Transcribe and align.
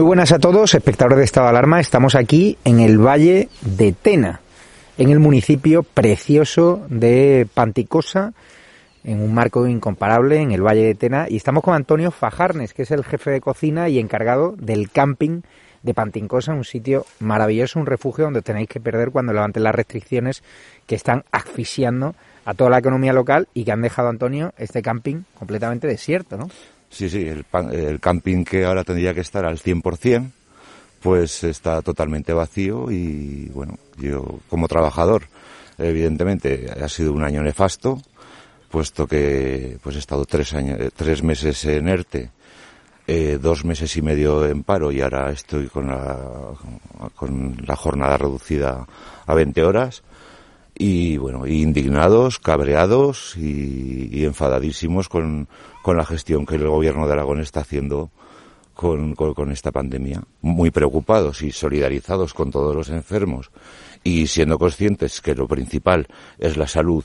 Buenas 0.00 0.32
a 0.32 0.38
todos, 0.38 0.72
espectadores 0.72 1.18
de 1.18 1.24
Estado 1.24 1.46
de 1.46 1.50
Alarma. 1.50 1.78
Estamos 1.78 2.14
aquí 2.14 2.56
en 2.64 2.80
el 2.80 2.98
Valle 2.98 3.50
de 3.60 3.92
Tena, 3.92 4.40
en 4.96 5.10
el 5.10 5.18
municipio 5.18 5.82
precioso 5.82 6.86
de 6.88 7.46
Panticosa, 7.52 8.32
en 9.04 9.20
un 9.20 9.34
marco 9.34 9.66
incomparable 9.66 10.40
en 10.40 10.52
el 10.52 10.62
Valle 10.62 10.84
de 10.84 10.94
Tena. 10.94 11.26
Y 11.28 11.36
estamos 11.36 11.62
con 11.62 11.74
Antonio 11.74 12.10
Fajarnes, 12.10 12.72
que 12.72 12.82
es 12.82 12.90
el 12.90 13.04
jefe 13.04 13.32
de 13.32 13.42
cocina 13.42 13.90
y 13.90 13.98
encargado 13.98 14.54
del 14.56 14.90
camping 14.90 15.42
de 15.82 15.92
Panticosa, 15.92 16.54
un 16.54 16.64
sitio 16.64 17.04
maravilloso, 17.20 17.78
un 17.78 17.84
refugio 17.84 18.24
donde 18.24 18.40
tenéis 18.40 18.68
que 18.68 18.80
perder 18.80 19.10
cuando 19.10 19.34
levanten 19.34 19.64
las 19.64 19.74
restricciones 19.74 20.42
que 20.86 20.94
están 20.94 21.24
asfixiando 21.32 22.14
a 22.46 22.54
toda 22.54 22.70
la 22.70 22.78
economía 22.78 23.12
local 23.12 23.46
y 23.52 23.64
que 23.64 23.72
han 23.72 23.82
dejado, 23.82 24.08
Antonio, 24.08 24.54
este 24.56 24.80
camping 24.80 25.24
completamente 25.38 25.86
desierto, 25.86 26.38
¿no? 26.38 26.48
Sí, 26.92 27.08
sí, 27.08 27.26
el, 27.26 27.46
el 27.72 28.00
camping 28.00 28.44
que 28.44 28.66
ahora 28.66 28.84
tendría 28.84 29.14
que 29.14 29.22
estar 29.22 29.46
al 29.46 29.58
100%, 29.58 30.30
pues 31.00 31.42
está 31.42 31.80
totalmente 31.80 32.34
vacío 32.34 32.90
y, 32.90 33.50
bueno, 33.52 33.78
yo 33.96 34.40
como 34.50 34.68
trabajador, 34.68 35.24
evidentemente, 35.78 36.70
ha 36.70 36.88
sido 36.88 37.14
un 37.14 37.24
año 37.24 37.42
nefasto, 37.42 38.00
puesto 38.70 39.06
que 39.06 39.78
pues 39.82 39.96
he 39.96 40.00
estado 40.00 40.26
tres, 40.26 40.52
años, 40.52 40.78
tres 40.94 41.22
meses 41.22 41.64
en 41.64 41.88
ERTE, 41.88 42.30
eh, 43.06 43.38
dos 43.40 43.64
meses 43.64 43.96
y 43.96 44.02
medio 44.02 44.46
en 44.46 44.62
paro 44.62 44.92
y 44.92 45.00
ahora 45.00 45.30
estoy 45.32 45.68
con 45.68 45.88
la, 45.88 46.18
con 47.16 47.56
la 47.66 47.74
jornada 47.74 48.18
reducida 48.18 48.86
a 49.26 49.34
20 49.34 49.64
horas 49.64 50.02
y 50.76 51.16
bueno, 51.16 51.46
indignados, 51.46 52.38
cabreados 52.38 53.36
y, 53.36 54.24
enfadadísimos 54.24 55.08
con, 55.08 55.48
con, 55.82 55.96
la 55.96 56.04
gestión 56.04 56.46
que 56.46 56.56
el 56.56 56.66
gobierno 56.66 57.06
de 57.06 57.12
Aragón 57.12 57.40
está 57.40 57.60
haciendo 57.60 58.10
con, 58.74 59.14
con, 59.14 59.52
esta 59.52 59.70
pandemia. 59.70 60.22
Muy 60.40 60.70
preocupados 60.70 61.42
y 61.42 61.52
solidarizados 61.52 62.34
con 62.34 62.50
todos 62.50 62.74
los 62.74 62.88
enfermos 62.88 63.50
y 64.02 64.26
siendo 64.26 64.58
conscientes 64.58 65.20
que 65.20 65.34
lo 65.34 65.46
principal 65.46 66.08
es 66.38 66.56
la 66.56 66.66
salud 66.66 67.04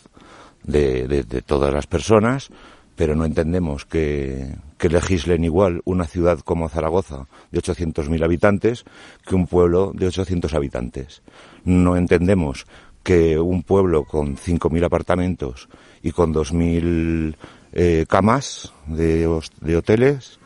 de, 0.63 1.07
de, 1.07 1.23
de 1.23 1.41
todas 1.41 1.73
las 1.73 1.87
personas, 1.87 2.49
pero 2.95 3.15
no 3.15 3.25
entendemos 3.25 3.85
que, 3.85 4.55
que, 4.79 4.89
legislen 4.89 5.43
igual 5.43 5.81
una 5.85 6.05
ciudad 6.05 6.39
como 6.39 6.67
Zaragoza 6.67 7.27
de 7.51 7.61
800.000 7.61 8.23
habitantes 8.23 8.85
que 9.25 9.35
un 9.35 9.45
pueblo 9.45 9.91
de 9.93 10.07
800 10.07 10.53
habitantes. 10.55 11.21
No 11.63 11.95
entendemos 11.95 12.65
que 13.07 13.39
un 13.39 13.63
pueblo 13.63 14.03
con 14.03 14.35
5.000 14.35 14.83
apartamentos 14.83 15.69
y 16.03 16.11
con 16.11 16.33
2.000 16.33 17.37
eh, 17.71 18.05
camas 18.05 18.73
de, 18.85 19.41
de 19.61 19.77
hoteles, 19.77 20.39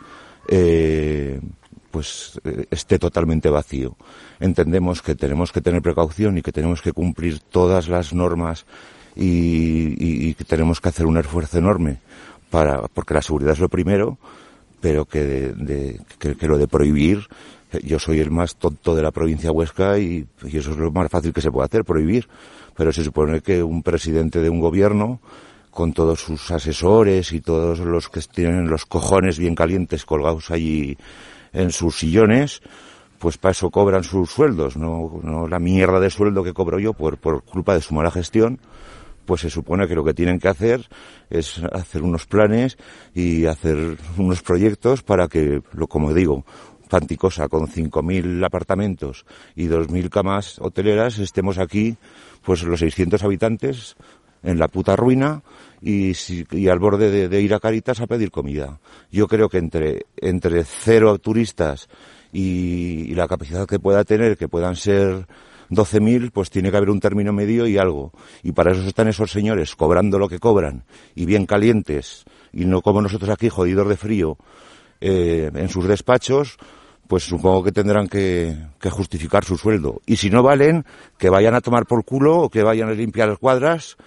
eh, 0.48 1.42
pues 1.90 2.40
eh, 2.44 2.68
esté 2.70 3.00
totalmente 3.00 3.50
vacío. 3.50 3.98
Entendemos 4.40 5.02
que 5.02 5.16
tenemos 5.16 5.52
que 5.52 5.62
tener 5.62 5.82
precaución 5.82 6.38
y 6.38 6.44
que 6.44 6.52
tenemos 6.52 6.84
que 6.84 6.94
cumplir 6.94 7.40
todas 7.40 7.90
las 7.90 8.14
normas 8.14 8.68
y, 9.16 9.96
y, 9.98 10.36
que 10.36 10.44
tenemos 10.44 10.80
que 10.80 10.90
hacer 10.90 11.08
un 11.08 11.18
esfuerzo 11.18 11.58
enorme 11.58 11.98
para, 12.52 12.84
porque 12.90 13.16
la 13.16 13.24
seguridad 13.24 13.54
es 13.54 13.60
lo 13.60 13.70
primero, 13.70 14.20
pero 14.80 15.06
que, 15.06 15.24
de, 15.24 16.00
que, 16.20 16.36
que 16.36 16.48
lo 16.48 16.60
de 16.60 16.68
prohibir 16.68 17.26
yo 17.84 18.00
soy 18.00 18.20
el 18.20 18.32
más 18.32 18.56
tonto 18.56 18.96
de 18.96 19.02
la 19.02 19.12
provincia 19.12 19.52
Huesca 19.52 19.98
y, 19.98 20.28
eso 20.44 20.72
es 20.72 20.78
lo 20.78 20.92
más 20.92 21.10
fácil 21.10 21.34
que 21.34 21.42
se 21.42 21.52
puede 21.52 21.66
hacer, 21.66 21.86
prohibir. 21.86 22.28
Pero 22.76 22.92
se 22.92 23.04
supone 23.04 23.42
que 23.42 23.64
un 23.64 23.84
presidente 23.84 24.42
de 24.42 24.50
un 24.50 24.60
gobierno, 24.60 25.20
con 25.70 25.94
todos 25.94 26.20
sus 26.20 26.52
asesores 26.52 27.32
y 27.32 27.42
todos 27.42 27.80
los 27.80 28.10
que 28.10 28.22
tienen 28.22 28.70
los 28.70 28.86
cojones 28.86 29.40
bien 29.40 29.56
calientes 29.56 30.06
colgados 30.06 30.52
allí 30.52 30.98
en 31.54 31.72
sus 31.72 32.00
sillones, 32.00 32.62
pues 33.20 33.38
para 33.38 33.52
eso 33.52 33.70
cobran 33.70 34.04
sus 34.04 34.32
sueldos, 34.32 34.76
no, 34.76 35.20
no 35.24 35.48
la 35.48 35.60
mierda 35.60 36.00
de 36.00 36.10
sueldo 36.10 36.44
que 36.44 36.54
cobro 36.54 36.80
yo 36.80 36.94
por, 36.94 37.18
por 37.18 37.44
culpa 37.44 37.74
de 37.74 37.82
su 37.82 37.94
mala 37.94 38.12
gestión 38.12 38.60
pues 39.26 39.42
se 39.42 39.50
supone 39.50 39.88
que 39.88 39.96
lo 39.96 40.04
que 40.04 40.14
tienen 40.14 40.40
que 40.40 40.48
hacer 40.48 40.88
es 41.30 41.62
hacer 41.72 42.04
unos 42.04 42.26
planes 42.26 42.78
y 43.14 43.46
hacer 43.46 43.98
unos 44.18 44.42
proyectos 44.42 45.04
para 45.04 45.28
que, 45.28 45.62
lo 45.72 45.88
como 45.88 46.14
digo, 46.14 46.44
Panticosa 46.92 47.48
con 47.48 47.68
5.000 47.68 48.46
apartamentos 48.46 49.26
y 49.56 49.68
2.000 49.68 50.10
camas 50.10 50.60
hoteleras, 50.60 51.20
estemos 51.20 51.58
aquí, 51.58 51.96
pues 52.44 52.64
los 52.64 52.82
600 52.82 53.24
habitantes 53.24 53.96
en 54.44 54.60
la 54.60 54.68
puta 54.68 54.98
ruina 54.98 55.42
y, 55.82 56.14
al 56.68 56.80
borde 56.80 57.30
de, 57.30 57.42
ir 57.42 57.54
a 57.54 57.62
Caritas 57.62 58.02
a 58.02 58.08
pedir 58.08 58.30
comida. 58.30 58.82
Yo 59.10 59.30
creo 59.30 59.48
que 59.48 59.60
entre, 59.60 60.06
entre 60.18 60.66
cero 60.66 61.18
turistas 61.18 61.88
y, 62.34 63.10
y 63.10 63.16
la 63.16 63.30
capacidad 63.30 63.66
que 63.66 63.80
pueda 63.80 64.04
tener, 64.04 64.36
que 64.36 64.50
puedan 64.50 64.76
ser 64.76 65.28
12.000, 65.70 66.32
pues 66.34 66.50
tiene 66.50 66.72
que 66.72 66.78
haber 66.78 66.90
un 66.90 67.00
término 67.00 67.32
medio 67.32 67.68
y 67.68 67.78
algo. 67.78 68.12
Y 68.44 68.52
para 68.52 68.74
eso 68.74 68.82
están 68.82 69.08
esos 69.08 69.32
señores 69.32 69.78
cobrando 69.78 70.20
lo 70.20 70.28
que 70.28 70.40
cobran 70.40 70.84
y 71.16 71.26
bien 71.26 71.46
calientes 71.46 72.26
y 72.52 72.66
no 72.66 72.82
como 72.82 73.02
nosotros 73.02 73.30
aquí 73.30 73.48
jodidos 73.48 73.88
de 73.88 73.96
frío 73.96 74.38
eh, 75.00 75.50
en 75.56 75.70
sus 75.70 75.88
despachos 75.88 76.58
pues 77.12 77.26
supongo 77.26 77.62
que 77.62 77.74
tendrán 77.74 78.08
que, 78.08 78.56
justificar 78.90 79.44
su 79.44 79.58
sueldo. 79.58 80.02
Y 80.06 80.16
si 80.16 80.30
no 80.30 80.44
valen, 80.44 80.86
que 81.18 81.30
vayan 81.30 81.54
a 81.56 81.60
tomar 81.60 81.86
por 81.86 82.06
culo 82.06 82.38
o 82.38 82.50
que 82.50 82.64
vayan 82.64 82.88
a 82.88 82.94
limpiar 82.94 83.28
las 83.28 83.38
cuadras 83.38 83.98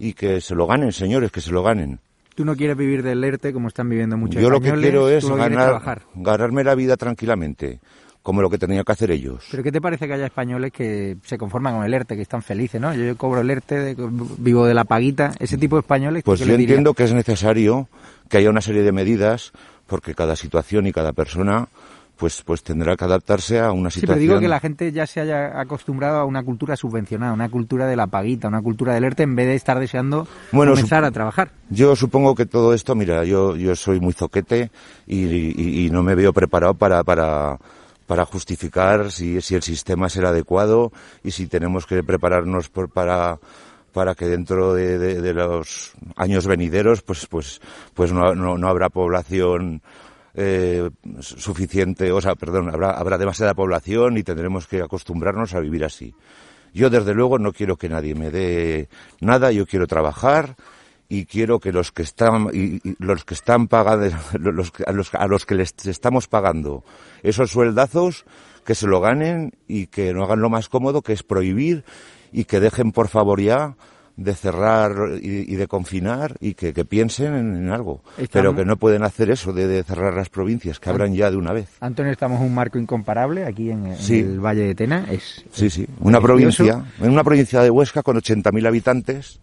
y 0.00 0.14
que 0.14 0.40
se 0.40 0.56
lo 0.56 0.66
ganen, 0.66 0.90
señores, 0.90 1.30
que 1.30 1.40
se 1.40 1.52
lo 1.52 1.62
ganen. 1.62 2.00
Tú 2.34 2.44
no 2.44 2.56
quieres 2.56 2.76
vivir 2.76 3.04
del 3.04 3.22
ERTE 3.22 3.52
como 3.52 3.68
están 3.68 3.88
viviendo 3.88 4.16
muchos 4.16 4.42
Yo 4.42 4.50
lo 4.50 4.60
que 4.60 4.72
quiero 4.72 5.08
es 5.08 5.24
ganar, 5.30 6.02
ganarme 6.16 6.64
la 6.64 6.74
vida 6.74 6.96
tranquilamente, 6.96 7.78
como 8.20 8.42
lo 8.42 8.50
que 8.50 8.58
tenía 8.58 8.82
que 8.82 8.90
hacer 8.90 9.12
ellos. 9.12 9.46
¿Pero 9.48 9.62
qué 9.62 9.70
te 9.70 9.80
parece 9.80 10.08
que 10.08 10.14
haya 10.14 10.26
españoles 10.26 10.72
que 10.72 11.18
se 11.22 11.38
conforman 11.38 11.76
con 11.76 11.84
el 11.84 11.94
ERTE, 11.94 12.16
que 12.16 12.22
están 12.22 12.42
felices, 12.42 12.80
no? 12.80 12.92
Yo, 12.92 13.16
cobro 13.16 13.42
el 13.42 13.50
ERTE, 13.50 13.94
vivo 14.38 14.66
de 14.66 14.74
la 14.74 14.82
paguita, 14.82 15.30
ese 15.38 15.56
tipo 15.56 15.76
de 15.76 15.82
españoles... 15.82 16.24
Pues 16.24 16.40
yo 16.40 16.52
entiendo 16.52 16.94
que 16.94 17.04
es 17.04 17.12
necesario 17.12 17.88
que 18.28 18.38
haya 18.38 18.50
una 18.50 18.60
serie 18.60 18.82
de 18.82 18.90
medidas, 18.90 19.52
porque 19.86 20.16
cada 20.16 20.34
situación 20.34 20.88
y 20.88 20.92
cada 20.92 21.12
persona 21.12 21.68
pues, 22.20 22.42
pues 22.42 22.62
tendrá 22.62 22.98
que 22.98 23.04
adaptarse 23.04 23.58
a 23.58 23.72
una 23.72 23.90
situación. 23.90 24.00
Sí, 24.00 24.06
pero 24.06 24.34
digo 24.34 24.40
que 24.40 24.48
la 24.48 24.60
gente 24.60 24.92
ya 24.92 25.06
se 25.06 25.20
haya 25.20 25.58
acostumbrado 25.58 26.18
a 26.18 26.26
una 26.26 26.44
cultura 26.44 26.76
subvencionada, 26.76 27.32
una 27.32 27.48
cultura 27.48 27.86
de 27.86 27.96
la 27.96 28.08
paguita, 28.08 28.46
una 28.46 28.60
cultura 28.60 28.92
del 28.92 29.04
ERTE, 29.04 29.22
en 29.22 29.34
vez 29.34 29.46
de 29.46 29.54
estar 29.54 29.80
deseando 29.80 30.28
comenzar 30.50 31.02
a 31.02 31.10
trabajar. 31.10 31.52
Yo 31.70 31.96
supongo 31.96 32.34
que 32.34 32.44
todo 32.44 32.74
esto, 32.74 32.94
mira, 32.94 33.24
yo, 33.24 33.56
yo 33.56 33.74
soy 33.74 34.00
muy 34.00 34.12
zoquete 34.12 34.70
y, 35.06 35.88
no 35.90 36.02
me 36.02 36.14
veo 36.14 36.34
preparado 36.34 36.74
para, 36.74 37.02
para, 37.04 37.56
para 38.06 38.26
justificar 38.26 39.10
si, 39.10 39.40
si 39.40 39.54
el 39.54 39.62
sistema 39.62 40.10
será 40.10 40.28
adecuado 40.28 40.92
y 41.24 41.30
si 41.30 41.46
tenemos 41.46 41.86
que 41.86 42.02
prepararnos 42.02 42.68
por, 42.68 42.90
para 42.90 43.38
para 43.92 44.14
que 44.14 44.26
dentro 44.26 44.72
de, 44.72 44.98
de, 44.98 45.34
los 45.34 45.94
años 46.14 46.46
venideros 46.46 47.02
pues 47.02 47.26
pues 47.26 47.60
pues 47.92 48.12
no, 48.12 48.36
no, 48.36 48.56
no 48.56 48.68
habrá 48.68 48.88
población 48.88 49.82
eh, 50.34 50.90
suficiente, 51.20 52.12
o 52.12 52.20
sea, 52.20 52.34
perdón, 52.34 52.70
habrá, 52.70 52.92
habrá 52.92 53.18
demasiada 53.18 53.54
población 53.54 54.16
y 54.16 54.22
tendremos 54.22 54.66
que 54.66 54.80
acostumbrarnos 54.80 55.54
a 55.54 55.60
vivir 55.60 55.84
así. 55.84 56.14
Yo, 56.72 56.88
desde 56.90 57.14
luego, 57.14 57.38
no 57.38 57.52
quiero 57.52 57.76
que 57.76 57.88
nadie 57.88 58.14
me 58.14 58.30
dé 58.30 58.88
nada, 59.20 59.50
yo 59.50 59.66
quiero 59.66 59.86
trabajar 59.86 60.56
y 61.08 61.26
quiero 61.26 61.58
que 61.58 61.72
los 61.72 61.90
que 61.90 62.02
están, 62.02 62.48
y, 62.52 62.80
los 62.98 63.24
que 63.24 63.34
están 63.34 63.66
pagando, 63.66 64.06
a, 64.86 64.92
los, 64.92 65.14
a 65.14 65.26
los 65.26 65.46
que 65.46 65.54
les 65.56 65.74
estamos 65.86 66.28
pagando 66.28 66.84
esos 67.22 67.50
sueldazos, 67.50 68.24
que 68.64 68.74
se 68.74 68.86
lo 68.86 69.00
ganen 69.00 69.52
y 69.66 69.88
que 69.88 70.14
no 70.14 70.22
hagan 70.22 70.40
lo 70.40 70.50
más 70.50 70.68
cómodo, 70.68 71.02
que 71.02 71.12
es 71.12 71.24
prohibir 71.24 71.84
y 72.32 72.44
que 72.44 72.60
dejen, 72.60 72.92
por 72.92 73.08
favor, 73.08 73.40
ya 73.40 73.74
de 74.20 74.34
cerrar 74.34 74.92
y, 75.22 75.54
de 75.56 75.66
confinar 75.66 76.36
y 76.40 76.52
que, 76.52 76.84
piensen 76.84 77.34
en, 77.34 77.70
algo. 77.70 78.02
Pero 78.30 78.54
que 78.54 78.66
no 78.66 78.76
pueden 78.76 79.02
hacer 79.02 79.30
eso 79.30 79.52
de, 79.52 79.82
cerrar 79.82 80.12
las 80.12 80.28
provincias, 80.28 80.78
que 80.78 80.90
abran 80.90 81.14
ya 81.14 81.30
de 81.30 81.38
una 81.38 81.52
vez. 81.52 81.70
Antonio, 81.80 82.12
estamos 82.12 82.40
en 82.40 82.46
un 82.46 82.54
marco 82.54 82.78
incomparable 82.78 83.46
aquí 83.46 83.70
en, 83.70 83.86
el 83.86 84.38
Valle 84.38 84.66
de 84.66 84.74
Tena. 84.74 85.06
Es, 85.10 85.44
sí, 85.52 85.70
sí. 85.70 85.86
Una 86.00 86.20
provincia, 86.20 86.84
en 87.00 87.10
una 87.10 87.24
provincia 87.24 87.62
de 87.62 87.70
Huesca 87.70 88.02
con 88.02 88.16
80.000 88.16 88.66
habitantes. 88.66 89.40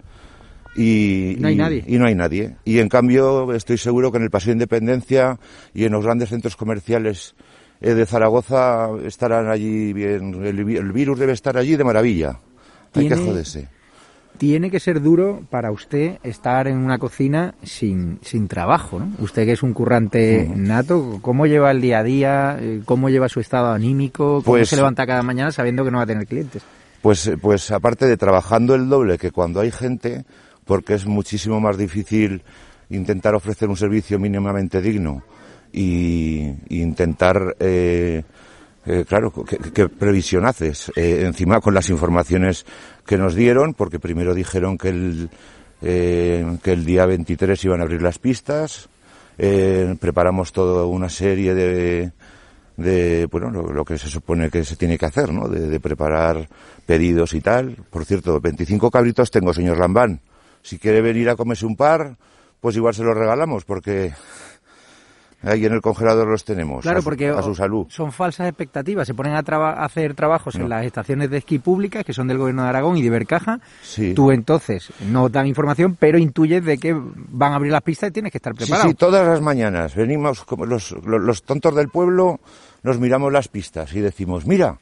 Y, 0.75 1.37
no 1.39 1.47
hay 1.47 1.55
nadie. 1.55 1.83
Y 1.87 1.97
no 1.97 2.05
hay 2.05 2.13
nadie. 2.13 2.55
Y 2.63 2.77
en 2.77 2.87
cambio, 2.87 3.51
estoy 3.53 3.79
seguro 3.79 4.11
que 4.11 4.17
en 4.19 4.25
el 4.25 4.29
Paseo 4.29 4.51
de 4.51 4.57
Independencia 4.57 5.39
y 5.73 5.85
en 5.85 5.91
los 5.91 6.05
grandes 6.05 6.29
centros 6.29 6.55
comerciales 6.55 7.33
eh, 7.81 7.95
de 7.95 8.05
Zaragoza 8.05 8.89
estarán 9.03 9.49
allí 9.49 9.91
bien. 9.91 10.35
El, 10.45 10.63
virus 10.93 11.17
debe 11.17 11.33
estar 11.33 11.57
allí 11.57 11.75
de 11.75 11.83
maravilla. 11.83 12.37
Hay 12.93 13.09
que 13.09 13.15
joderse 13.15 13.76
tiene 14.37 14.69
que 14.69 14.79
ser 14.79 15.01
duro 15.01 15.41
para 15.49 15.71
usted 15.71 16.19
estar 16.23 16.67
en 16.67 16.77
una 16.77 16.97
cocina 16.97 17.55
sin, 17.63 18.19
sin 18.21 18.47
trabajo, 18.47 18.99
¿no? 18.99 19.11
Usted 19.19 19.45
que 19.45 19.53
es 19.53 19.63
un 19.63 19.73
currante 19.73 20.49
nato, 20.55 21.19
¿cómo 21.21 21.45
lleva 21.45 21.71
el 21.71 21.81
día 21.81 21.99
a 21.99 22.03
día? 22.03 22.57
Eh, 22.59 22.81
¿Cómo 22.85 23.09
lleva 23.09 23.29
su 23.29 23.39
estado 23.39 23.71
anímico? 23.71 24.41
¿Cómo 24.43 24.57
pues 24.57 24.69
se 24.69 24.75
levanta 24.75 25.05
cada 25.05 25.23
mañana 25.23 25.51
sabiendo 25.51 25.83
que 25.83 25.91
no 25.91 25.97
va 25.97 26.03
a 26.03 26.07
tener 26.07 26.27
clientes? 26.27 26.63
Pues, 27.01 27.27
eh, 27.27 27.37
pues 27.37 27.71
aparte 27.71 28.05
de 28.05 28.17
trabajando 28.17 28.75
el 28.75 28.89
doble 28.89 29.17
que 29.17 29.31
cuando 29.31 29.59
hay 29.59 29.71
gente, 29.71 30.25
porque 30.65 30.93
es 30.93 31.05
muchísimo 31.05 31.59
más 31.59 31.77
difícil 31.77 32.43
intentar 32.89 33.35
ofrecer 33.35 33.69
un 33.69 33.77
servicio 33.77 34.19
mínimamente 34.19 34.81
digno 34.81 35.23
y, 35.73 36.53
intentar 36.69 37.55
eh, 37.59 38.23
Eh, 38.89 39.03
claro, 39.05 39.33
¿qué, 39.73 39.89
previsión 39.89 40.45
haces? 40.45 40.93
Eh, 40.95 41.23
encima 41.25 41.59
con 41.59 41.73
las 41.73 41.89
informaciones 41.89 42.65
que 43.07 43.17
nos 43.17 43.33
dieron, 43.33 43.73
porque 43.73 43.99
primero 43.99 44.35
dijeron 44.35 44.77
que 44.77 44.89
el, 44.89 45.29
eh, 45.81 46.57
que 46.61 46.73
el 46.73 46.85
día 46.85 47.05
23 47.05 47.65
iban 47.65 47.79
a 47.79 47.83
abrir 47.83 48.01
las 48.01 48.19
pistas, 48.19 48.89
preparamos 49.37 50.51
toda 50.51 50.85
una 50.85 51.09
serie 51.09 51.53
de, 51.53 52.11
de 52.77 53.25
bueno, 53.25 53.49
lo, 53.51 53.83
que 53.83 53.97
se 53.97 54.07
supone 54.07 54.49
que 54.49 54.63
se 54.63 54.75
tiene 54.75 54.97
que 54.97 55.05
hacer, 55.05 55.33
¿no? 55.33 55.47
De, 55.47 55.67
de, 55.67 55.79
preparar 55.79 56.47
pedidos 56.85 57.33
y 57.33 57.41
tal. 57.41 57.75
Por 57.89 58.05
cierto, 58.05 58.39
25 58.39 58.89
cabritos 58.91 59.31
tengo, 59.31 59.53
señor 59.53 59.79
Lambán. 59.79 60.21
Si 60.61 60.77
quiere 60.77 61.01
venir 61.01 61.29
a 61.29 61.35
comerse 61.35 61.65
un 61.65 61.75
par, 61.75 62.17
pues 62.61 62.75
igual 62.75 62.93
se 62.93 63.03
los 63.03 63.15
regalamos, 63.15 63.65
porque 63.65 64.13
Ahí 65.43 65.65
en 65.65 65.73
el 65.73 65.81
congelador 65.81 66.27
los 66.27 66.43
tenemos. 66.43 66.81
Claro, 66.81 66.97
a 66.97 67.01
su, 67.01 67.05
porque 67.05 67.29
a 67.29 67.41
su 67.43 67.53
salud. 67.53 67.85
son 67.89 68.11
falsas 68.11 68.47
expectativas. 68.47 69.05
Se 69.05 69.13
ponen 69.13 69.33
a, 69.33 69.39
hacer 69.83 70.15
trabajos 70.15 70.55
en 70.55 70.67
las 70.67 70.83
estaciones 70.83 71.29
de 71.29 71.37
esquí 71.37 71.59
públicas, 71.59 72.03
que 72.03 72.11
son 72.11 72.27
del 72.27 72.39
gobierno 72.39 72.63
de 72.63 72.69
Aragón 72.69 72.97
y 72.97 73.03
de 73.03 73.09
Bercaja. 73.11 73.59
Sí. 73.83 74.13
Tú 74.15 74.31
entonces 74.31 74.91
no 75.07 75.29
dan 75.29 75.45
información, 75.45 75.95
pero 75.99 76.17
intuyes 76.17 76.65
de 76.65 76.79
que 76.79 76.95
van 76.95 77.53
a 77.53 77.57
abrir 77.57 77.71
las 77.71 77.83
pistas 77.83 78.09
y 78.09 78.13
tienes 78.13 78.31
que 78.31 78.39
estar 78.39 78.55
preparado. 78.55 78.83
Sí, 78.83 78.89
sí, 78.89 78.95
todas 78.95 79.27
las 79.27 79.39
mañanas 79.39 79.93
venimos, 79.93 80.43
como 80.43 80.65
los, 80.65 80.91
los, 81.05 81.21
los 81.21 81.43
tontos 81.43 81.75
del 81.75 81.89
pueblo, 81.89 82.39
nos 82.81 82.99
miramos 82.99 83.31
las 83.31 83.47
pistas 83.47 83.93
y 83.93 84.01
decimos, 84.01 84.47
mira, 84.47 84.79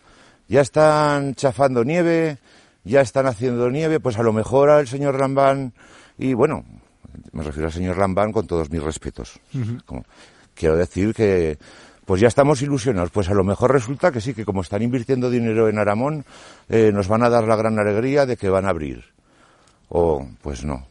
ya 0.47 0.61
están 0.61 1.35
chafando 1.35 1.83
nieve, 1.83 2.37
ya 2.85 3.01
están 3.01 3.25
haciendo 3.25 3.69
nieve, 3.69 3.99
pues 3.99 4.17
a 4.17 4.23
lo 4.23 4.31
mejor 4.31 4.69
al 4.69 4.87
señor 4.87 5.19
Lambán, 5.19 5.73
y 6.17 6.33
bueno, 6.33 6.63
me 7.33 7.43
refiero 7.43 7.67
al 7.67 7.73
señor 7.73 7.97
Lambán 7.97 8.31
con 8.31 8.47
todos 8.47 8.69
mis 8.69 8.81
respetos. 8.81 9.39
Uh 9.53 9.57
-huh. 9.57 9.83
Como, 9.85 10.05
quiero 10.55 10.75
decir 10.75 11.13
que 11.13 11.57
pues 12.05 12.21
ya 12.21 12.27
estamos 12.27 12.61
ilusionados. 12.61 13.11
Pues 13.11 13.29
a 13.29 13.33
lo 13.33 13.43
mejor 13.43 13.71
resulta 13.71 14.11
que 14.11 14.21
sí, 14.21 14.33
que 14.33 14.45
como 14.45 14.61
están 14.61 14.81
invirtiendo 14.81 15.29
dinero 15.29 15.67
en 15.67 15.79
Aramón, 15.79 16.25
eh, 16.69 16.91
nos 16.93 17.07
van 17.07 17.23
a 17.23 17.29
dar 17.29 17.45
la 17.45 17.55
gran 17.55 17.79
alegría 17.79 18.25
de 18.25 18.37
que 18.37 18.49
van 18.49 18.65
a 18.65 18.69
abrir. 18.69 19.03
O, 19.89 20.27
pues 20.41 20.63
no. 20.63 20.87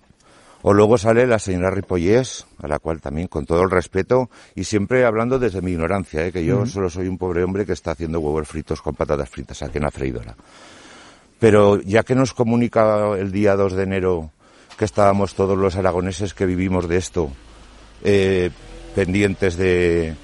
O 0.62 0.72
luego 0.72 0.96
sale 0.96 1.26
la 1.26 1.38
señora 1.38 1.70
Ripollés, 1.70 2.46
a 2.62 2.66
la 2.66 2.78
cual 2.78 3.00
también, 3.00 3.28
con 3.28 3.44
todo 3.44 3.62
el 3.62 3.70
respeto, 3.70 4.30
y 4.54 4.64
siempre 4.64 5.04
hablando 5.04 5.38
desde 5.38 5.60
mi 5.60 5.72
ignorancia, 5.72 6.26
¿eh? 6.26 6.32
que 6.32 6.44
yo 6.44 6.64
solo 6.64 6.88
soy 6.88 7.06
un 7.06 7.18
pobre 7.18 7.44
hombre 7.44 7.66
que 7.66 7.74
está 7.74 7.90
haciendo 7.90 8.18
huevos 8.20 8.48
fritos 8.48 8.80
con 8.80 8.94
patatas 8.94 9.28
fritas 9.28 9.62
aquí 9.62 9.76
en 9.76 9.84
la 9.84 9.90
freidora. 9.90 10.34
Pero 11.38 11.80
ya 11.82 12.02
que 12.02 12.14
nos 12.14 12.32
comunica 12.32 13.10
el 13.18 13.30
día 13.30 13.56
2 13.56 13.74
de 13.74 13.82
enero 13.82 14.30
que 14.78 14.86
estábamos 14.86 15.34
todos 15.34 15.58
los 15.58 15.76
aragoneses 15.76 16.32
que 16.32 16.46
vivimos 16.46 16.88
de 16.88 16.96
esto, 16.96 17.30
eh, 18.02 18.50
pendientes 18.94 19.56
de, 19.56 20.14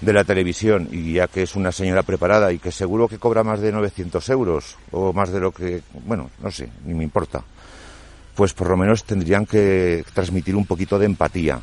de 0.00 0.12
la 0.12 0.24
televisión 0.24 0.88
y 0.90 1.14
ya 1.14 1.28
que 1.28 1.42
es 1.42 1.56
una 1.56 1.72
señora 1.72 2.02
preparada 2.02 2.52
y 2.52 2.58
que 2.58 2.72
seguro 2.72 3.08
que 3.08 3.18
cobra 3.18 3.44
más 3.44 3.60
de 3.60 3.72
900 3.72 4.28
euros 4.30 4.76
o 4.92 5.12
más 5.12 5.30
de 5.30 5.40
lo 5.40 5.52
que, 5.52 5.82
bueno, 6.06 6.30
no 6.42 6.50
sé, 6.50 6.70
ni 6.84 6.94
me 6.94 7.04
importa, 7.04 7.44
pues 8.34 8.54
por 8.54 8.68
lo 8.70 8.76
menos 8.76 9.04
tendrían 9.04 9.44
que 9.44 10.04
transmitir 10.14 10.56
un 10.56 10.66
poquito 10.66 10.98
de 10.98 11.06
empatía. 11.06 11.60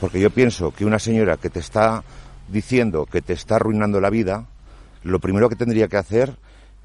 Porque 0.00 0.20
yo 0.20 0.30
pienso 0.30 0.72
que 0.72 0.84
una 0.84 0.98
señora 0.98 1.36
que 1.36 1.50
te 1.50 1.60
está 1.60 2.02
diciendo 2.48 3.06
que 3.06 3.22
te 3.22 3.32
está 3.32 3.56
arruinando 3.56 4.00
la 4.00 4.10
vida, 4.10 4.46
lo 5.02 5.18
primero 5.20 5.48
que 5.48 5.56
tendría 5.56 5.88
que 5.88 5.96
hacer 5.96 6.36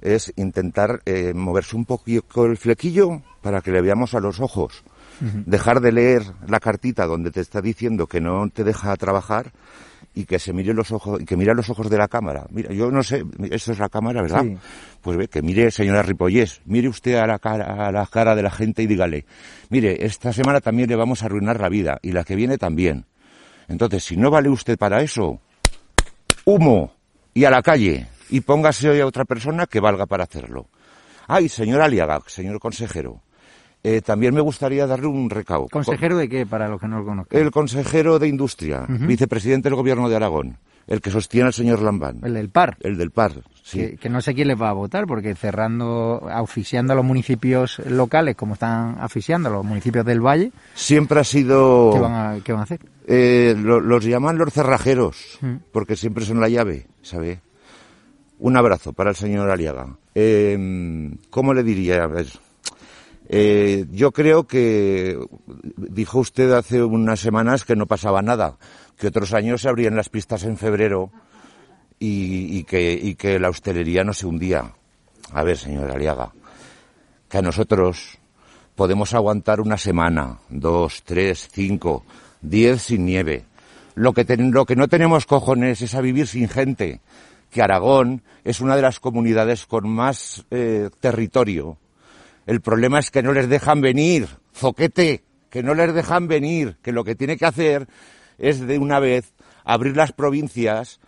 es 0.02 0.32
intentar 0.36 1.02
eh, 1.06 1.34
moverse 1.34 1.76
un 1.76 1.86
poquito 1.86 2.46
el 2.46 2.58
flequillo 2.58 3.22
para 3.42 3.62
que 3.62 3.72
le 3.72 3.82
veamos 3.82 4.14
a 4.14 4.20
los 4.20 4.40
ojos 4.40 4.84
dejar 5.20 5.82
de 5.82 5.92
leer 5.92 6.24
la 6.48 6.60
cartita 6.60 7.06
donde 7.06 7.32
te 7.32 7.42
está 7.42 7.62
diciendo 7.62 8.08
que 8.08 8.22
no 8.22 8.50
te 8.50 8.64
deja 8.64 8.96
trabajar 8.96 9.52
y 10.14 10.26
que 10.26 10.40
se 10.40 10.54
mire 10.54 10.74
los 10.74 10.92
ojos 10.92 11.22
y 11.22 11.26
que 11.26 11.36
mira 11.36 11.54
los 11.54 11.70
ojos 11.70 11.90
de 11.90 11.98
la 11.98 12.08
cámara. 12.08 12.46
Mira, 12.50 12.72
yo 12.74 12.90
no 12.90 13.04
sé, 13.04 13.24
esto 13.52 13.74
es 13.74 13.80
la 13.80 13.90
cámara, 13.90 14.22
¿verdad? 14.22 14.44
Sí. 14.44 14.58
Pues 15.02 15.18
ve 15.18 15.28
que 15.28 15.42
mire, 15.42 15.70
señora 15.72 16.02
Ripollés, 16.02 16.62
mire 16.66 16.88
usted 16.88 17.16
a 17.16 17.28
la 17.28 17.38
cara 17.38 17.88
a 17.88 17.92
la 17.92 18.06
cara 18.08 18.36
de 18.36 18.42
la 18.42 18.52
gente 18.52 18.82
y 18.82 18.88
dígale, 18.88 19.26
mire, 19.70 20.06
esta 20.06 20.32
semana 20.32 20.62
también 20.62 20.90
le 20.90 20.96
vamos 20.96 21.22
a 21.22 21.26
arruinar 21.26 21.60
la 21.60 21.70
vida 21.70 22.00
y 22.02 22.14
la 22.14 22.24
que 22.24 22.36
viene 22.36 22.58
también. 22.58 23.06
Entonces, 23.68 24.04
si 24.04 24.16
no 24.16 24.32
vale 24.32 24.50
usted 24.50 24.78
para 24.78 25.02
eso, 25.02 25.42
humo 26.46 26.94
y 27.34 27.44
a 27.44 27.50
la 27.50 27.62
calle 27.62 28.08
y 28.30 28.42
póngase 28.42 28.90
hoy 28.90 29.02
a 29.02 29.06
otra 29.06 29.26
persona 29.26 29.66
que 29.66 29.80
valga 29.80 30.06
para 30.06 30.24
hacerlo. 30.24 30.68
Ay, 31.28 31.50
señor 31.50 31.82
Aliaga, 31.82 32.22
señor 32.28 32.60
consejero, 32.60 33.22
eh, 33.88 34.02
también 34.02 34.34
me 34.34 34.42
gustaría 34.42 34.88
darle 34.88 35.08
un 35.08 35.30
recao. 35.30 35.70
¿Consejero 35.70 36.18
de 36.18 36.28
qué, 36.28 36.46
para 36.46 36.68
los 36.68 36.80
que 36.82 36.88
no 36.88 37.00
lo 37.00 37.06
conozcan? 37.06 37.40
El 37.40 37.52
consejero 37.52 38.18
de 38.18 38.28
Industria, 38.28 38.86
uh 38.88 38.92
-huh. 38.92 39.08
vicepresidente 39.08 39.70
del 39.70 39.76
Gobierno 39.76 40.10
de 40.10 40.16
Aragón, 40.16 40.58
el 40.88 41.02
que 41.02 41.12
sostiene 41.12 41.48
al 41.48 41.54
señor 41.54 41.82
Lambán. 41.82 42.20
El 42.24 42.34
del 42.34 42.50
PAR. 42.50 42.78
El 42.82 42.98
del 42.98 43.12
PAR, 43.12 43.34
sí. 43.64 43.78
Que, 43.80 43.98
que 43.98 44.10
no 44.10 44.22
sé 44.22 44.34
quién 44.34 44.48
les 44.48 44.60
va 44.60 44.70
a 44.70 44.74
votar, 44.74 45.06
porque 45.06 45.36
cerrando, 45.36 46.28
asfixiando 46.32 46.94
a 46.94 46.96
los 46.96 47.06
municipios 47.06 47.80
locales, 47.88 48.36
como 48.36 48.54
están 48.54 48.98
asfixiando 49.00 49.50
a 49.50 49.52
los 49.52 49.64
municipios 49.66 50.06
del 50.06 50.20
Valle... 50.20 50.52
Siempre 50.74 51.20
ha 51.20 51.24
sido... 51.24 51.92
¿Qué 51.94 52.00
van 52.00 52.14
a, 52.14 52.40
qué 52.44 52.52
van 52.54 52.62
a 52.62 52.64
hacer? 52.64 52.80
Eh, 53.08 53.56
lo, 53.56 53.80
los 53.80 54.04
llaman 54.04 54.38
los 54.38 54.52
cerrajeros, 54.52 55.38
uh 55.42 55.46
-huh. 55.46 55.60
porque 55.72 55.96
siempre 55.96 56.26
son 56.26 56.40
la 56.40 56.50
llave, 56.50 56.88
¿sabe? 57.04 57.40
Un 58.40 58.58
abrazo 58.58 58.94
para 58.94 59.12
el 59.12 59.16
señor 59.16 59.50
Aliaga. 59.50 59.96
Eh, 60.14 60.58
¿Cómo 61.30 61.54
le 61.54 61.64
diría? 61.64 62.04
A 62.04 62.08
ver, 62.08 62.28
eh, 63.28 63.86
yo 63.92 64.12
creo 64.12 64.46
que 64.46 65.18
dijo 65.78 66.20
usted 66.20 66.52
hace 66.52 66.84
unas 66.84 67.20
semanas 67.20 67.66
que 67.66 67.76
no 67.76 67.88
pasaba 67.88 68.22
nada, 68.22 68.58
que 68.98 69.08
otros 69.08 69.34
años 69.34 69.62
se 69.62 69.70
abrían 69.70 69.96
las 69.96 70.10
pistas 70.10 70.44
en 70.44 70.58
febrero 70.58 71.12
y, 72.00 72.58
y, 72.58 72.64
que, 72.64 72.94
y 72.94 73.16
que 73.16 73.40
la 73.40 73.50
hostelería 73.50 74.04
no 74.04 74.14
se 74.14 74.28
hundía. 74.28 74.74
A 75.34 75.44
ver, 75.44 75.58
señor 75.58 75.90
Aliaga, 75.90 76.32
que 77.28 77.38
a 77.40 77.42
nosotros 77.42 78.20
podemos 78.76 79.14
aguantar 79.14 79.60
una 79.60 79.78
semana, 79.78 80.40
dos, 80.50 81.04
tres, 81.04 81.50
cinco, 81.52 82.06
diez 82.42 82.84
sin 82.84 83.06
nieve. 83.06 83.46
Lo 83.96 84.14
que, 84.14 84.26
ten, 84.26 84.52
lo 84.52 84.66
que 84.66 84.76
no 84.76 84.88
tenemos 84.88 85.26
cojones 85.26 85.82
es 85.82 85.96
a 85.96 86.02
vivir 86.02 86.28
sin 86.28 86.48
gente, 86.48 87.02
que 87.50 87.62
Aragón 87.62 88.22
es 88.44 88.60
una 88.60 88.76
de 88.76 88.82
las 88.82 89.00
comunidades 89.00 89.66
con 89.66 89.90
más 89.90 90.46
eh, 90.52 90.90
territorio 91.00 91.78
el 92.46 92.62
problema 92.62 93.00
es 93.00 93.10
que 93.10 93.24
no 93.24 93.34
les 93.34 93.50
dejan 93.50 93.82
venir, 93.82 94.28
zoquete, 94.54 95.24
que 95.50 95.64
no 95.64 95.74
les 95.74 95.94
dejan 95.94 96.28
venir, 96.28 96.78
que 96.82 96.92
lo 96.92 97.04
que 97.04 97.16
tiene 97.16 97.38
que 97.38 97.46
hacer 97.46 97.88
es 98.38 98.60
de 98.60 98.78
una 98.78 99.00
vez 99.00 99.34
abrir 99.64 99.98
las 99.98 100.12
provincias 100.12 101.00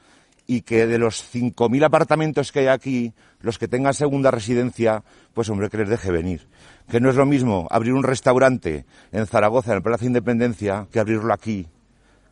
y 0.48 0.62
que 0.62 0.88
de 0.88 0.98
los 0.98 1.24
5.000 1.34 1.86
apartamentos 1.86 2.52
que 2.52 2.60
hay 2.62 2.68
aquí, 2.68 3.14
los 3.42 3.60
que 3.60 3.68
tengan 3.68 3.94
segunda 3.94 4.32
residencia, 4.32 5.04
pues 5.34 5.50
hombre, 5.50 5.70
que 5.70 5.78
les 5.78 5.90
deje 5.90 6.10
venir. 6.10 6.48
Que 6.90 7.02
no 7.02 7.10
es 7.10 7.18
lo 7.18 7.26
mismo 7.26 7.68
abrir 7.70 7.94
un 7.94 8.04
restaurante 8.04 8.86
en 9.12 9.28
Zaragoza, 9.28 9.72
en 9.72 9.78
el 9.78 9.84
Plaza 9.84 10.06
Independencia, 10.06 10.88
que 10.92 11.02
abrirlo 11.02 11.34
aquí, 11.34 11.68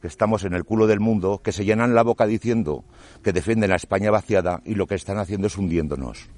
que 0.02 0.08
estamos 0.08 0.46
en 0.46 0.54
el 0.54 0.64
culo 0.64 0.88
del 0.88 1.02
mundo, 1.02 1.42
que 1.44 1.52
se 1.52 1.66
llenan 1.66 1.94
la 1.94 2.04
boca 2.04 2.26
diciendo 2.26 2.86
que 3.22 3.34
defienden 3.34 3.70
la 3.70 3.76
España 3.76 4.10
vaciada 4.10 4.62
y 4.64 4.76
lo 4.76 4.88
que 4.88 4.96
están 4.96 5.18
haciendo 5.18 5.48
es 5.48 5.58
hundiéndonos 5.58 6.30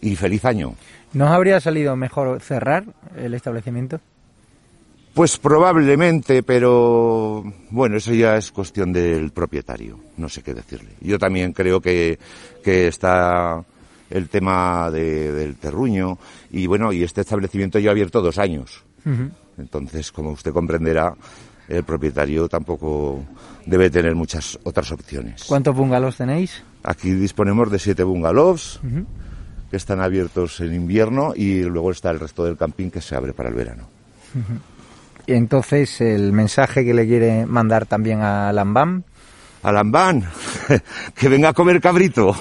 y 0.00 0.16
feliz 0.16 0.44
año. 0.44 0.74
¿Nos 1.12 1.30
habría 1.30 1.60
salido 1.60 1.96
mejor 1.96 2.40
cerrar 2.40 2.84
el 3.16 3.34
establecimiento? 3.34 4.00
Pues 5.14 5.38
probablemente, 5.38 6.42
pero 6.42 7.42
bueno, 7.70 7.96
eso 7.96 8.12
ya 8.12 8.36
es 8.36 8.52
cuestión 8.52 8.92
del 8.92 9.30
propietario, 9.30 9.98
no 10.18 10.28
sé 10.28 10.42
qué 10.42 10.52
decirle. 10.52 10.90
Yo 11.00 11.18
también 11.18 11.52
creo 11.52 11.80
que, 11.80 12.18
que 12.62 12.88
está 12.88 13.64
el 14.10 14.28
tema 14.28 14.90
de, 14.90 15.32
del 15.32 15.56
terruño 15.56 16.18
y 16.50 16.66
bueno, 16.66 16.92
y 16.92 17.02
este 17.02 17.22
establecimiento 17.22 17.78
ya 17.78 17.88
ha 17.88 17.92
abierto 17.92 18.20
dos 18.20 18.36
años. 18.36 18.84
Uh 19.06 19.10
-huh. 19.10 19.30
Entonces, 19.56 20.12
como 20.12 20.32
usted 20.32 20.52
comprenderá, 20.52 21.14
el 21.66 21.82
propietario 21.82 22.46
tampoco 22.46 23.24
debe 23.64 23.88
tener 23.88 24.14
muchas 24.14 24.58
otras 24.64 24.92
opciones. 24.92 25.44
¿Cuántos 25.44 25.74
bungalows 25.74 26.18
tenéis? 26.18 26.62
Aquí 26.82 27.10
disponemos 27.12 27.70
de 27.70 27.78
siete 27.78 28.04
bungalows. 28.04 28.80
Uh 28.84 28.86
-huh 28.86 29.06
que 29.70 29.76
están 29.76 30.00
abiertos 30.00 30.60
en 30.60 30.74
invierno 30.74 31.32
y 31.34 31.62
luego 31.62 31.90
está 31.90 32.10
el 32.10 32.20
resto 32.20 32.44
del 32.44 32.56
camping 32.56 32.90
que 32.90 33.00
se 33.00 33.16
abre 33.16 33.32
para 33.32 33.48
el 33.48 33.54
verano. 33.54 33.88
Y 35.26 35.32
entonces 35.32 36.00
el 36.00 36.32
mensaje 36.32 36.84
que 36.84 36.94
le 36.94 37.06
quiere 37.06 37.46
mandar 37.46 37.86
también 37.86 38.20
a 38.22 38.52
Lambán. 38.52 39.04
A 39.62 39.72
Lambán, 39.72 40.24
que 41.14 41.28
venga 41.28 41.48
a 41.48 41.52
comer 41.52 41.80
cabrito 41.80 42.34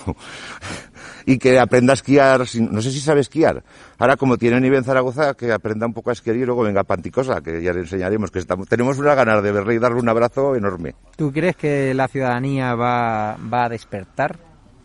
y 1.26 1.40
que 1.40 1.58
aprenda 1.58 1.94
a 1.94 1.96
esquiar, 1.96 2.42
no 2.42 2.82
sé 2.82 2.92
si 2.92 3.00
sabe 3.00 3.22
esquiar. 3.22 3.64
Ahora 3.98 4.18
como 4.18 4.38
tiene 4.38 4.60
nivel 4.62 4.80
en 4.80 4.84
Zaragoza, 4.84 5.34
que 5.34 5.52
aprenda 5.52 5.88
un 5.88 5.94
poco 5.94 6.12
a 6.12 6.14
esquiar 6.14 6.36
y 6.36 6.46
luego 6.46 6.62
venga 6.62 6.82
a 6.82 6.84
Panticosa, 6.84 7.42
que 7.42 7.64
ya 7.64 7.74
le 7.74 7.80
enseñaremos 7.80 8.30
que 8.30 8.40
estamos, 8.40 8.68
tenemos 8.68 9.00
una 9.00 9.16
ganas 9.16 9.42
de 9.42 9.52
verle 9.52 9.76
y 9.76 9.80
darle 9.80 10.00
un 10.00 10.10
abrazo 10.10 10.56
enorme. 10.56 10.94
¿Tú 11.16 11.32
crees 11.32 11.56
que 11.56 11.94
la 11.96 12.08
ciudadanía 12.08 12.76
va, 12.76 13.38
va 13.38 13.66
a 13.66 13.70
despertar 13.70 14.38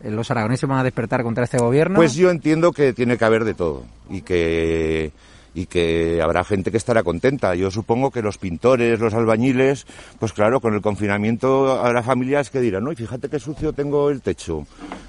los 0.03 0.31
aragoneses 0.31 0.67
van 0.67 0.79
a 0.79 0.83
despertar 0.83 1.23
contra 1.23 1.43
este 1.43 1.57
gobierno? 1.57 1.95
Pues 1.95 2.13
yo 2.15 2.29
entiendo 2.29 2.71
que 2.71 2.93
tiene 2.93 3.17
que 3.17 3.25
haber 3.25 3.45
de 3.45 3.53
todo 3.53 3.83
y 4.09 4.21
que 4.21 5.11
y 5.53 5.65
que 5.65 6.21
habrá 6.21 6.43
gente 6.43 6.71
que 6.71 6.77
estará 6.77 7.03
contenta. 7.03 7.55
Yo 7.55 7.71
supongo 7.71 8.11
que 8.11 8.21
los 8.21 8.37
pintores, 8.37 8.99
los 8.99 9.13
albañiles, 9.13 9.85
pues 10.19 10.33
claro, 10.33 10.61
con 10.61 10.73
el 10.73 10.81
confinamiento 10.81 11.83
habrá 11.83 12.03
familias 12.03 12.49
que 12.49 12.61
dirán, 12.61 12.83
no, 12.85 12.91
y 12.91 12.95
fíjate 12.95 13.29
qué 13.29 13.39
sucio 13.39 13.73
tengo 13.73 14.09
el 14.09 14.21
techo. 14.21 14.65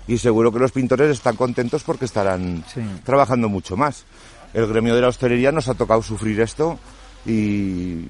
Y 0.09 0.19
seguro 0.19 0.51
que 0.53 0.59
los 0.59 0.73
pintores 0.73 1.11
están 1.11 1.37
contentos 1.37 1.85
porque 1.85 2.07
estarán 2.07 2.65
trabajando 3.05 3.49
mucho 3.49 3.77
más. 3.77 4.05
El 4.53 4.67
gremio 4.67 4.95
de 4.95 5.01
la 5.01 5.09
hostelería 5.09 5.53
nos 5.53 5.69
ha 5.69 5.75
tocado 5.75 6.03
sufrir 6.03 6.41
esto 6.41 6.79
y, 7.25 8.09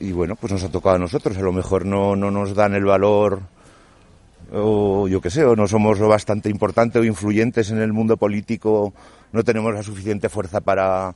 y 0.00 0.12
bueno, 0.12 0.36
pues 0.36 0.52
nos 0.52 0.64
ha 0.64 0.70
tocado 0.70 0.96
a 0.96 0.98
nosotros. 0.98 1.36
A 1.36 1.42
lo 1.42 1.52
mejor 1.52 1.84
no, 1.84 2.16
no 2.16 2.30
nos 2.30 2.54
dan 2.54 2.74
el 2.74 2.84
valor 2.84 3.42
o 4.54 5.08
yo 5.08 5.20
qué 5.20 5.30
sé, 5.30 5.44
o 5.44 5.56
no 5.56 5.66
somos 5.66 5.98
lo 5.98 6.08
bastante 6.08 6.48
importante 6.48 6.98
o 6.98 7.04
influyentes 7.04 7.70
en 7.70 7.78
el 7.78 7.92
mundo 7.92 8.16
político, 8.16 8.94
no 9.32 9.42
tenemos 9.42 9.74
la 9.74 9.82
suficiente 9.82 10.28
fuerza 10.28 10.60
para 10.60 11.14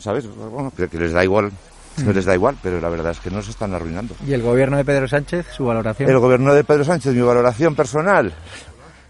¿sabes? 0.00 0.26
Bueno, 0.34 0.72
que, 0.74 0.98
les 0.98 1.12
da 1.12 1.22
igual. 1.22 1.52
Mm. 1.96 2.10
les 2.10 2.24
da 2.24 2.34
igual, 2.34 2.56
pero 2.62 2.80
la 2.80 2.88
verdad 2.88 3.12
es 3.12 3.20
que 3.20 3.30
no 3.30 3.42
se 3.42 3.50
están 3.50 3.74
arruinando. 3.74 4.14
¿Y 4.26 4.32
el 4.32 4.42
gobierno 4.42 4.76
de 4.76 4.84
Pedro 4.84 5.06
Sánchez, 5.08 5.46
su 5.52 5.64
valoración? 5.64 6.08
El 6.08 6.18
gobierno 6.18 6.54
de 6.54 6.64
Pedro 6.64 6.84
Sánchez, 6.84 7.14
mi 7.14 7.20
valoración 7.20 7.74
personal, 7.74 8.32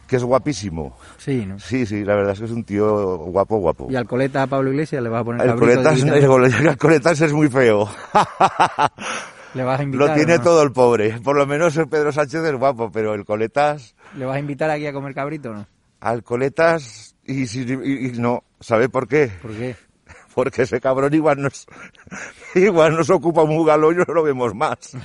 que 0.06 0.16
es 0.16 0.24
guapísimo. 0.24 0.96
Sí, 1.18 1.44
¿no? 1.46 1.58
Sí, 1.58 1.86
sí, 1.86 2.04
la 2.04 2.16
verdad 2.16 2.32
es 2.32 2.40
que 2.40 2.46
es 2.46 2.50
un 2.50 2.64
tío 2.64 3.18
guapo, 3.18 3.58
guapo. 3.58 3.86
¿Y 3.90 3.96
al 3.96 4.06
coleta 4.06 4.42
a 4.42 4.46
Pablo 4.46 4.70
Iglesias 4.70 5.02
le 5.02 5.08
va 5.08 5.20
a 5.20 5.24
poner 5.24 5.46
el 5.46 5.54
coletas, 5.56 6.02
el, 6.02 6.76
coletas 6.78 7.20
es 7.20 7.32
muy 7.32 7.48
feo. 7.48 7.88
¿Le 9.54 9.64
vas 9.64 9.80
a 9.80 9.82
invitar? 9.82 10.08
Lo 10.08 10.14
tiene 10.14 10.38
todo 10.38 10.62
el 10.62 10.72
pobre. 10.72 11.20
Por 11.20 11.36
lo 11.36 11.46
menos 11.46 11.76
el 11.76 11.88
Pedro 11.88 12.12
Sánchez 12.12 12.42
es 12.44 12.54
guapo, 12.54 12.90
pero 12.92 13.14
el 13.14 13.24
coletas... 13.24 13.94
¿Le 14.16 14.24
vas 14.24 14.36
a 14.36 14.40
invitar 14.40 14.70
aquí 14.70 14.86
a 14.86 14.92
comer 14.92 15.14
cabrito 15.14 15.50
o 15.50 15.54
no? 15.54 15.66
Al 16.00 16.22
coletas 16.22 17.14
y, 17.24 17.42
y 17.44 18.12
no. 18.18 18.44
¿Sabe 18.60 18.88
por 18.88 19.08
qué? 19.08 19.30
¿Por 19.42 19.52
qué? 19.52 19.76
porque 20.34 20.62
ese 20.62 20.80
cabrón 20.80 21.12
igual 21.14 21.42
nos, 21.42 21.66
igual 22.54 22.96
nos 22.96 23.10
ocupa 23.10 23.42
un 23.42 23.56
bugalo 23.56 23.92
y 23.92 23.96
no 23.96 24.04
lo 24.04 24.22
vemos 24.22 24.54
más. 24.54 24.96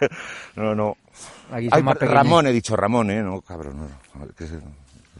no, 0.56 0.74
no. 0.74 0.96
Ramón, 2.00 2.46
he 2.46 2.52
dicho 2.52 2.76
Ramón, 2.76 3.10
¿eh? 3.10 3.22
No, 3.22 3.40
cabrón, 3.40 3.78
no. 3.78 4.26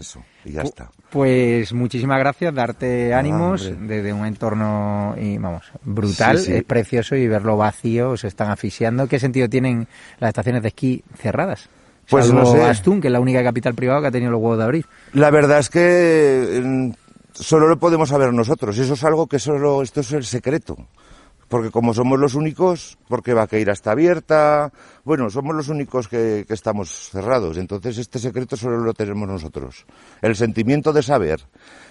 Eso, 0.00 0.24
y 0.46 0.52
ya 0.52 0.62
está. 0.62 0.90
Pues 1.10 1.74
muchísimas 1.74 2.18
gracias, 2.18 2.54
darte 2.54 3.12
ánimos 3.12 3.70
desde 3.80 4.14
un 4.14 4.24
entorno, 4.24 5.14
y 5.20 5.36
vamos, 5.36 5.70
brutal, 5.82 6.38
es 6.38 6.64
precioso 6.64 7.16
y 7.16 7.28
verlo 7.28 7.58
vacío, 7.58 8.16
se 8.16 8.28
están 8.28 8.50
asfixiando. 8.50 9.06
¿Qué 9.06 9.18
sentido 9.18 9.46
tienen 9.48 9.86
las 10.18 10.28
estaciones 10.28 10.62
de 10.62 10.68
esquí 10.68 11.04
cerradas? 11.16 11.68
Pues 12.08 12.32
no 12.32 12.46
sé. 12.46 12.62
Astún, 12.62 13.00
que 13.00 13.08
es 13.08 13.12
la 13.12 13.20
única 13.20 13.44
capital 13.44 13.74
privada 13.74 14.00
que 14.00 14.06
ha 14.06 14.10
tenido 14.10 14.32
los 14.32 14.40
huevos 14.40 14.56
de 14.56 14.64
abrir. 14.64 14.86
La 15.12 15.30
verdad 15.30 15.58
es 15.58 15.68
que 15.68 16.92
solo 17.34 17.68
lo 17.68 17.78
podemos 17.78 18.08
saber 18.08 18.32
nosotros. 18.32 18.78
Eso 18.78 18.94
es 18.94 19.04
algo 19.04 19.26
que 19.26 19.38
solo, 19.38 19.82
esto 19.82 20.00
es 20.00 20.12
el 20.12 20.24
secreto. 20.24 20.78
Porque 21.50 21.72
como 21.72 21.92
somos 21.92 22.16
los 22.16 22.36
únicos, 22.36 22.96
porque 23.08 23.34
Vaqueira 23.34 23.72
está 23.72 23.90
abierta, 23.90 24.72
bueno, 25.04 25.28
somos 25.30 25.52
los 25.56 25.68
únicos 25.68 26.06
que, 26.06 26.46
estamos 26.48 27.10
cerrados. 27.10 27.58
Entonces 27.58 27.98
este 27.98 28.20
secreto 28.20 28.56
solo 28.56 28.78
lo 28.78 28.94
tenemos 28.94 29.28
nosotros. 29.28 29.84
El 30.22 30.36
sentimiento 30.36 30.92
de 30.92 31.02
saber 31.02 31.40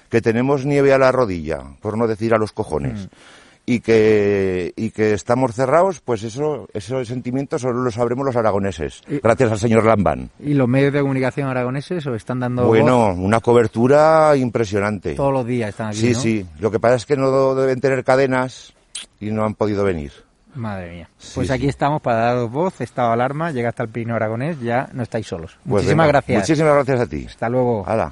que 0.09 0.21
tenemos 0.21 0.65
nieve 0.65 0.93
a 0.93 0.97
la 0.97 1.11
rodilla, 1.11 1.59
por 1.81 1.97
no 1.97 2.07
decir 2.07 2.33
a 2.33 2.37
los 2.37 2.53
cojones. 2.53 3.07
Mm 3.07 3.49
y 3.69 3.81
que, 3.81 4.73
y 4.75 4.89
que 4.89 5.13
estamos 5.13 5.53
cerrados, 5.53 5.99
pues 5.99 6.23
eso, 6.23 6.67
ese 6.73 7.05
sentimiento 7.05 7.59
solo 7.59 7.83
lo 7.83 7.91
sabremos 7.91 8.25
los 8.25 8.35
aragoneses, 8.35 9.03
gracias 9.21 9.51
al 9.51 9.59
señor 9.59 9.85
Lamban. 9.85 10.31
¿Y 10.39 10.55
los 10.55 10.67
medios 10.67 10.91
de 10.91 11.01
comunicación 11.01 11.47
aragoneses 11.47 12.07
os 12.07 12.15
están 12.15 12.39
dando 12.39 12.65
Bueno, 12.65 13.13
una 13.13 13.39
cobertura 13.41 14.35
impresionante. 14.35 15.13
Todos 15.13 15.33
los 15.33 15.45
días 15.45 15.69
están 15.69 15.89
aquí, 15.89 15.99
Sí, 15.99 16.15
sí. 16.15 16.45
Lo 16.59 16.71
que 16.71 16.79
pasa 16.79 16.95
es 16.95 17.05
que 17.05 17.15
no 17.15 17.53
deben 17.53 17.79
tener 17.79 18.03
cadenas 18.03 18.73
y 19.19 19.31
no 19.31 19.45
han 19.45 19.55
podido 19.55 19.83
venir. 19.83 20.11
Madre 20.55 20.91
mía. 20.91 21.09
Pues 21.35 21.51
aquí 21.51 21.67
estamos 21.67 22.01
para 22.01 22.17
daros 22.17 22.51
voz, 22.51 22.81
estado 22.81 23.09
de 23.09 23.13
alarma, 23.13 23.51
llega 23.51 23.69
hasta 23.69 23.83
el 23.83 23.89
Pino 23.89 24.15
Aragonés, 24.15 24.59
ya 24.59 24.89
no 24.93 25.03
estáis 25.03 25.27
solos. 25.27 25.57
Pues 25.63 25.83
muchísimas 25.83 26.07
gracias. 26.07 26.39
Muchísimas 26.39 26.73
gracias 26.73 26.99
a 27.01 27.07
ti. 27.07 27.25
Hasta 27.27 27.49
luego. 27.49 27.83
Hala. 27.87 28.11